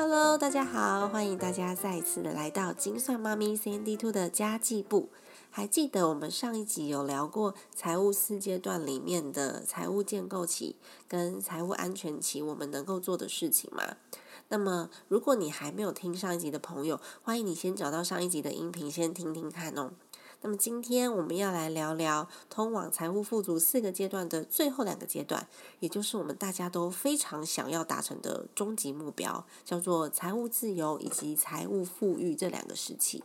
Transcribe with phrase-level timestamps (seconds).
[0.00, 5.08] Hello，大家好，欢迎大家再一次的来到精算妈咪 CND Two 的家计部。
[5.50, 10.76] 还记得我们上一集有聊过财务四阶段里面的财务建构期
[11.08, 13.96] 跟财务安全期，我们能够做的事情吗？
[14.50, 19.90] 那么，如果你还没有听上一集的朋友，欢迎你先找到上一集的音频，先听听看哦。
[20.40, 25.48] 那么今天我们要来聊聊通往财务富足四个阶段的最后两个阶段，
[25.80, 33.24] 也就是我们大家都非常想要达成的终极目标，叫做财务自由以及财务富裕这两个时期。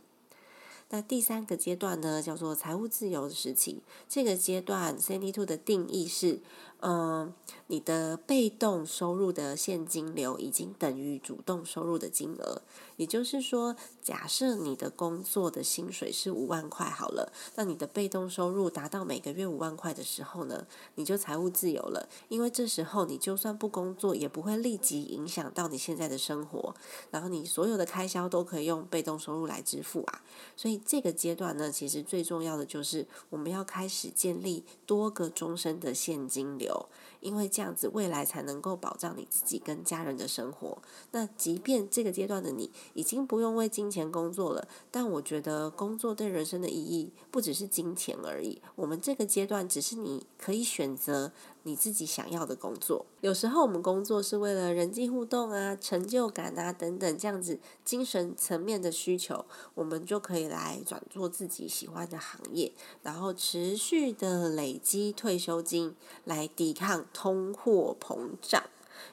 [0.90, 3.82] 那第三个阶段呢，叫做财务自由的时期。
[4.08, 6.40] 这个阶段，CND Two 的定义是。
[6.86, 7.32] 嗯，
[7.68, 12.60] 你的被动收入的现金流已经等于主动收入的金额，
[12.96, 26.74] 也就是说，假设你的工作的薪水是五万块好了，那你的被动收入达到每个月五万块的时候呢，你就财务自由了，因为这时候你就算不工作，也不会立即影响到你现在的生活，
[27.10, 30.20] 然后你所有的开销都可以用被动收入来支付啊。
[30.54, 36.73] 所以这个阶段呢，其实最重要的就是我们要开始建立多个终身的现金流。
[37.20, 40.78] 因为这样子，未来才能够保障你自己跟家人的生活。
[41.12, 48.60] 那即便这个阶段的你已经不用为金钱工作了，但我觉得工作对人生的意义不只是金钱而已。
[48.76, 51.32] 我们这个阶段只是你可以选择。
[51.64, 68.62] 你自己想要的工作，有时候我们工作是为了人际互动啊、成就感啊等等这样子精神层面的需求，我们就可以来转做自己喜欢的行业，然后持续的累积退休金来抵抗通货膨胀，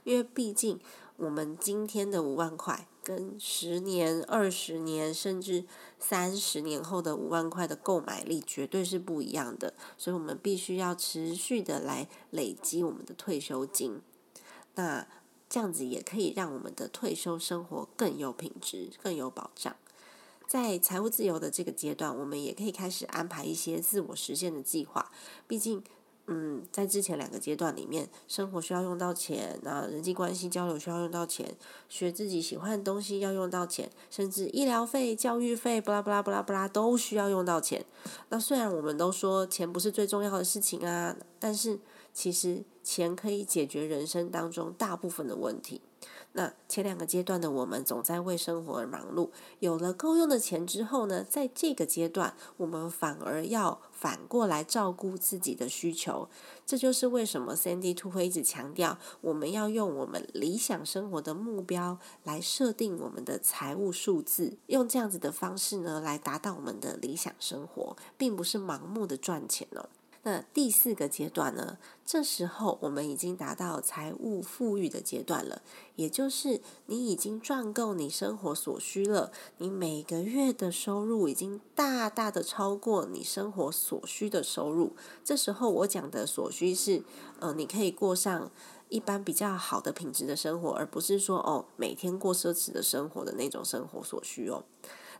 [0.03, 0.79] 因为毕竟
[1.15, 2.87] 我们今天的五万块。
[3.03, 5.65] 跟十年、二十年，甚至
[5.99, 14.01] 三十年后的五万块的购买力绝对是不一样的，所以我们必须要持续的来累积我们的退休金。
[14.75, 15.07] 那
[15.49, 19.75] 这样子也可以让我们的退休生活更有品质、更有保障。
[20.47, 25.11] 在财务自由的这个阶段，我们也可以开始安排一些自我实现的计划，
[25.47, 25.83] 毕竟。
[26.27, 31.55] 嗯，在之前两个阶段里面，生活需要用到钱，啊人际关系交流需要用到钱，
[31.89, 37.85] 学自己喜欢的东西要用到钱，甚至医疗费、教育费，巴拉巴拉巴拉巴拉都需要用到钱。
[38.29, 41.79] 那虽然我们都说钱不是最重要的事情啊，但是
[42.13, 45.81] 其实钱可以解决人生当中大部分的问题。
[46.33, 56.29] 那前两个阶段的我们总在为生活而忙碌，有了够用的钱之后呢，在这个阶段，我们反而要反过来照顾自己的需求。
[56.65, 69.89] 这就是为什么 Sandy Two 会一直强调，我们要用我们理想生活的目标来设定我们的财务数字，用这样子的方式呢，来达到我们的理想生活，并不是盲目的赚钱哦。
[70.23, 71.77] 那第四个阶段呢？
[72.05, 75.61] 这时候我们已经达到财务富裕的阶段了，
[75.95, 84.95] 也就是你已经赚够你生活所需了，你每个月的收入已经大大的超过你生活所需的收入。
[85.23, 87.03] 这时候我讲的所需是，
[87.39, 88.51] 呃，你可以过上
[88.89, 94.65] 一般比较好的品质的生活，而不是说哦每天过奢侈的生活的那种生活所需哦。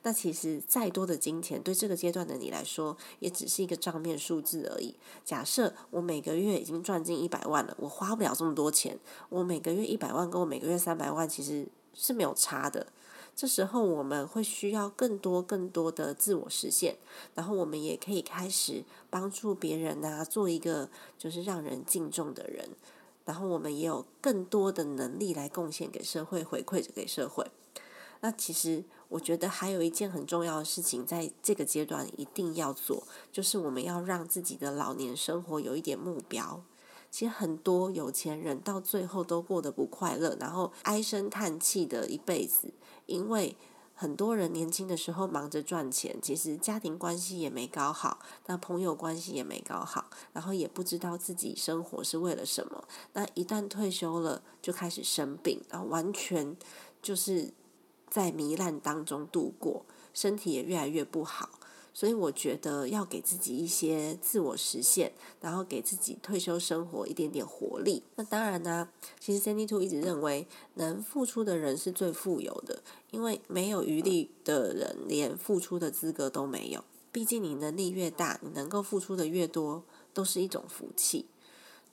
[0.04, 4.96] 那其实再多的金钱，对这个阶段的你来说，也只是一个账面数字而已。
[5.24, 8.98] 假设我每个月已经赚进一百万了，我花不了这么多钱。
[9.30, 12.88] 我每个月一百万，跟我每个月三百万其实是没有差的。
[13.36, 16.98] 这时候我们会需要更多更多的自我实现，
[17.34, 22.70] 然后我们也可以开始帮助别人啊，做一个就是让人敬重的人。
[23.24, 27.46] 然后我们也有更多的能力来贡献给社会，回馈给社会。
[28.22, 36.64] 那其实我觉得还有一件很重要的事情，在这个阶段一定要做，就是我们要让自己的老年生活有一点目标。
[37.10, 42.72] 其实很多有钱人到最后都过得不快乐，然后唉声叹气的一辈子，
[43.08, 43.58] 因为
[43.96, 52.88] 很多人年轻的时候忙着赚钱，其实家庭关系也没搞好，那朋友关系也没搞好，然后也不知道自己生活是为了什么。
[53.14, 56.56] 那一旦退休了，就开始生病，然后完全
[57.02, 57.52] 就是。
[58.12, 61.50] 在糜烂当中度过，身体也越来越不好，
[61.94, 68.04] 所以我觉得要给自己一些自我实现，然后给自己退休生活一点点活力。
[68.16, 76.84] 那当然呢，其实 Sandy Two 一直认为，能付出的人是最富有的，因为没有余力的人连付出的资格都没有。
[77.14, 79.84] 毕竟你能力越大，你能够付出的越多，
[80.14, 81.26] 都是一种福气。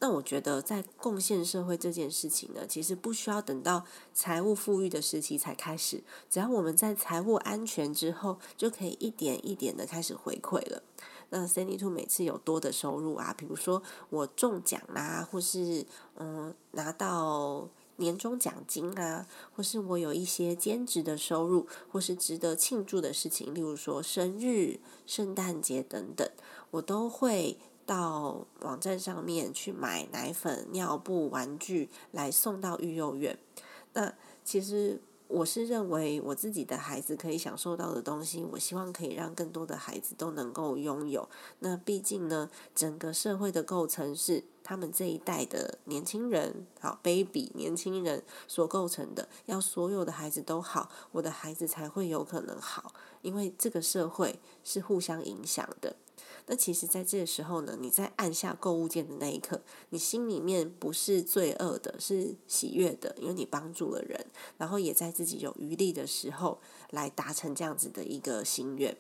[0.01, 3.85] 那我觉得，在贡献社会这件事情呢，其实不需要等到
[4.15, 10.83] 财务富裕的时期才开始，只要我们在财务安全之后，就可以一点一点的开始回馈了。
[11.31, 15.85] 那 Sandy Two 每次有多的收入啊，比如说我中奖啦，或是
[16.15, 26.31] 嗯拿到年终奖金啊，或是我有一些兼职的收入，或是值得庆祝的事情，例如说生日、圣诞节等等，
[26.71, 33.37] 我都会到网站上面去买奶粉、尿布、玩具来送到育幼院。
[33.95, 34.15] 那
[34.45, 35.01] 其实。
[35.29, 41.29] 我是认为我自己的孩子可以享受到的东西，我希望可以让更多的孩子都能够拥有。
[41.59, 49.29] 那毕竟呢，整个社会的构成是他们这一代的年轻人，好 baby 年轻人所构成的。
[49.45, 55.97] 要所有的孩子都好，我的孩子才会有可能好，因为这个社会是互相影响的。
[56.47, 59.61] 那其实，在这个时候呢，你在按下购物键的那一刻，
[59.91, 64.27] 你心里面不是罪恶的，是喜悦的，因为你帮助了人，
[64.57, 66.61] 然后也在自己有余力的时候
[66.91, 68.97] 来达成这样子的一个心愿。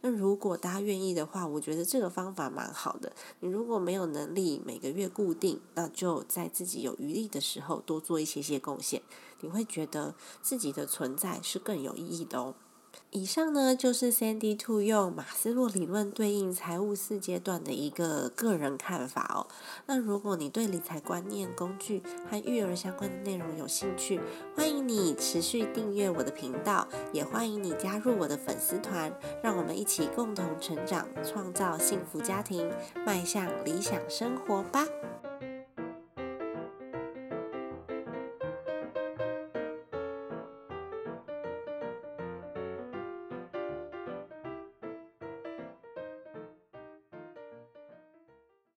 [0.00, 3.12] 那如果大家愿意的话，我觉得这个方法蛮好的。
[3.40, 9.02] 你如果没有能力每个月固定，那就在自己有余力的时候多做一些些贡献，
[9.40, 12.54] 你会觉得自己的存在是更有意义的哦。
[13.10, 19.46] 以上呢就是 Sandy Two 用马斯洛理论对应财务四阶段的一个个人看法哦。
[19.86, 24.20] 那如果你对理财观念、工具和育儿相关的内容有兴趣，
[24.54, 29.10] 欢迎你持续订阅我的频道，也欢迎你加入我的粉丝团，
[29.42, 32.70] 让我们一起共同成长，创造幸福家庭，
[33.06, 34.84] 迈向理想生活吧。